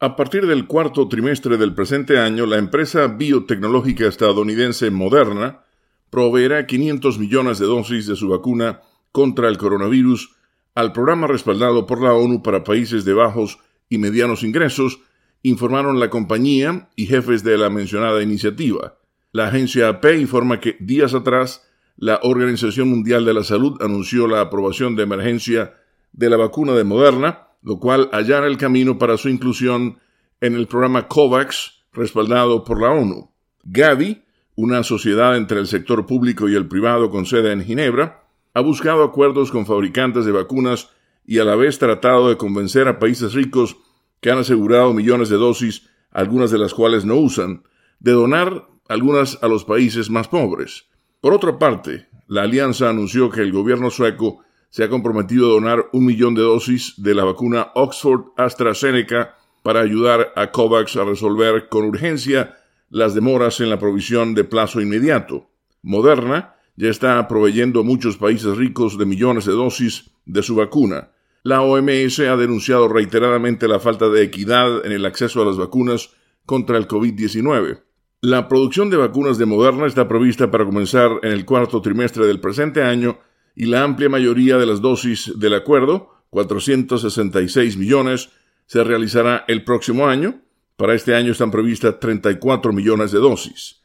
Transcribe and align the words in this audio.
A 0.00 0.14
partir 0.14 0.46
del 0.46 0.68
cuarto 0.68 1.08
trimestre 1.08 1.56
del 1.56 1.74
presente 1.74 2.20
año, 2.20 2.46
la 2.46 2.58
empresa 2.58 3.08
biotecnológica 3.08 4.06
estadounidense 4.06 4.92
Moderna 4.92 5.64
proveerá 6.08 6.66
500 6.66 7.18
millones 7.18 7.58
de 7.58 7.66
dosis 7.66 8.06
de 8.06 8.14
su 8.14 8.28
vacuna 8.28 8.80
contra 9.10 9.48
el 9.48 9.58
coronavirus 9.58 10.36
al 10.76 10.92
programa 10.92 11.26
respaldado 11.26 11.84
por 11.86 12.00
la 12.00 12.12
ONU 12.12 12.44
para 12.44 12.62
países 12.62 13.04
de 13.04 13.12
bajos 13.12 13.58
y 13.88 13.98
medianos 13.98 14.44
ingresos, 14.44 15.00
informaron 15.42 15.98
la 15.98 16.10
compañía 16.10 16.90
y 16.94 17.06
jefes 17.06 17.42
de 17.42 17.58
la 17.58 17.68
mencionada 17.68 18.22
iniciativa. 18.22 18.98
La 19.32 19.48
agencia 19.48 19.88
AP 19.88 20.04
informa 20.16 20.60
que 20.60 20.76
días 20.78 21.12
atrás 21.12 21.66
la 21.96 22.20
Organización 22.22 22.88
Mundial 22.88 23.24
de 23.24 23.34
la 23.34 23.42
Salud 23.42 23.82
anunció 23.82 24.28
la 24.28 24.42
aprobación 24.42 24.94
de 24.94 25.02
emergencia 25.02 25.74
de 26.12 26.30
la 26.30 26.36
vacuna 26.36 26.74
de 26.74 26.84
Moderna, 26.84 27.47
lo 27.62 27.78
cual 27.78 28.08
allana 28.12 28.46
el 28.46 28.56
camino 28.56 28.98
para 28.98 29.16
su 29.16 29.28
inclusión 29.28 29.98
en 30.40 30.54
el 30.54 30.66
programa 30.66 31.08
COVAX 31.08 31.84
respaldado 31.92 32.64
por 32.64 32.80
la 32.80 32.90
ONU. 32.90 33.30
Gavi, 33.64 34.22
una 34.54 34.82
sociedad 34.82 35.36
entre 35.36 35.58
el 35.58 35.66
sector 35.66 36.06
público 36.06 36.48
y 36.48 36.54
el 36.54 36.68
privado 36.68 37.10
con 37.10 37.26
sede 37.26 37.52
en 37.52 37.64
Ginebra, 37.64 38.24
ha 38.54 38.60
buscado 38.60 39.04
acuerdos 39.04 39.50
con 39.50 39.66
fabricantes 39.66 40.24
de 40.24 40.32
vacunas 40.32 40.90
y 41.24 41.38
a 41.38 41.44
la 41.44 41.56
vez 41.56 41.78
tratado 41.78 42.28
de 42.28 42.36
convencer 42.36 42.88
a 42.88 42.98
países 42.98 43.34
ricos 43.34 43.76
que 44.20 44.30
han 44.30 44.38
asegurado 44.38 44.94
millones 44.94 45.28
de 45.28 45.36
dosis, 45.36 45.88
algunas 46.10 46.50
de 46.50 46.58
las 46.58 46.74
cuales 46.74 47.04
no 47.04 47.16
usan, 47.16 47.62
de 48.00 48.12
donar 48.12 48.68
algunas 48.88 49.38
a 49.42 49.48
los 49.48 49.64
países 49.64 50.10
más 50.10 50.28
pobres. 50.28 50.86
Por 51.20 51.34
otra 51.34 51.58
parte, 51.58 52.08
la 52.26 52.42
alianza 52.42 52.88
anunció 52.88 53.30
que 53.30 53.42
el 53.42 53.52
gobierno 53.52 53.90
sueco 53.90 54.42
se 54.70 54.84
ha 54.84 54.88
comprometido 54.88 55.46
a 55.46 55.54
donar 55.54 55.86
un 55.92 56.04
millón 56.04 56.34
de 56.34 56.42
dosis 56.42 56.94
de 56.96 57.14
la 57.14 57.24
vacuna 57.24 57.68
Oxford 57.74 58.32
AstraZeneca 58.36 59.34
para 59.62 59.80
ayudar 59.80 60.32
a 60.36 60.50
COVAX 60.50 60.96
a 60.96 61.04
resolver 61.04 61.68
con 61.68 61.84
urgencia 61.84 62.56
las 62.90 63.14
demoras 63.14 63.60
en 63.60 63.70
la 63.70 63.78
provisión 63.78 64.34
de 64.34 64.44
plazo 64.44 64.80
inmediato. 64.80 65.50
Moderna 65.82 66.54
ya 66.76 66.88
está 66.88 67.26
proveyendo 67.28 67.80
a 67.80 67.84
muchos 67.84 68.16
países 68.16 68.56
ricos 68.56 68.98
de 68.98 69.06
millones 69.06 69.44
de 69.46 69.52
dosis 69.52 70.10
de 70.26 70.42
su 70.42 70.54
vacuna. 70.54 71.10
La 71.42 71.62
OMS 71.62 72.20
ha 72.20 72.36
denunciado 72.36 72.88
reiteradamente 72.88 73.68
la 73.68 73.80
falta 73.80 74.08
de 74.08 74.22
equidad 74.22 74.84
en 74.84 74.92
el 74.92 75.06
acceso 75.06 75.42
a 75.42 75.46
las 75.46 75.56
vacunas 75.56 76.10
contra 76.44 76.76
el 76.78 76.86
COVID-19. 76.86 77.82
La 78.20 78.48
producción 78.48 78.90
de 78.90 78.96
vacunas 78.96 79.38
de 79.38 79.46
Moderna 79.46 79.86
está 79.86 80.08
prevista 80.08 80.50
para 80.50 80.64
comenzar 80.64 81.20
en 81.22 81.32
el 81.32 81.44
cuarto 81.44 81.80
trimestre 81.80 82.26
del 82.26 82.40
presente 82.40 82.82
año 82.82 83.18
y 83.58 83.66
la 83.66 83.82
amplia 83.82 84.08
mayoría 84.08 84.56
de 84.56 84.66
las 84.66 84.80
dosis 84.80 85.32
del 85.36 85.52
acuerdo, 85.52 86.14
466 86.30 87.76
millones, 87.76 88.28
se 88.66 88.84
realizará 88.84 89.44
el 89.48 89.64
próximo 89.64 90.06
año. 90.06 90.40
Para 90.76 90.94
este 90.94 91.16
año 91.16 91.32
están 91.32 91.50
previstas 91.50 91.98
34 91.98 92.72
millones 92.72 93.10
de 93.10 93.18
dosis. 93.18 93.80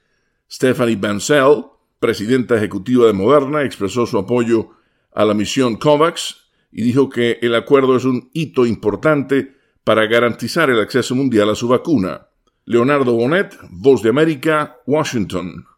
Stephanie 0.47 0.95
Bancel, 0.95 1.66
presidenta 1.99 2.55
ejecutiva 2.55 3.07
de 3.07 3.13
Moderna, 3.13 3.63
expresó 3.63 4.05
su 4.05 4.19
apoyo 4.19 4.69
a 5.11 5.25
la 5.25 5.33
misión 5.33 5.77
COVAX 5.77 6.51
y 6.71 6.83
dijo 6.83 7.09
que 7.09 7.39
el 7.41 7.55
acuerdo 7.55 7.97
es 7.97 8.05
un 8.05 8.29
hito 8.31 8.67
importante 8.67 9.55
para 9.83 10.05
garantizar 10.05 10.69
el 10.69 10.79
acceso 10.79 11.16
mundial 11.16 11.49
a 11.49 11.55
su 11.55 11.67
vacuna. 11.67 12.27
Leonardo 12.66 13.13
Bonet, 13.13 13.57
Voz 13.71 14.03
de 14.03 14.09
América, 14.09 14.77
Washington. 14.85 15.66